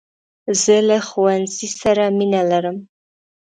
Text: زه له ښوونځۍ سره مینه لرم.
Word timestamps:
زه 0.61 0.75
له 0.89 0.97
ښوونځۍ 1.07 1.67
سره 1.81 2.03
مینه 2.17 2.41
لرم. 2.51 2.77